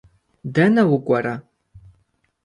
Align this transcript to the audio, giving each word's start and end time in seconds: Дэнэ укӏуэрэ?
Дэнэ 0.53 0.83
укӏуэрэ? 0.95 1.35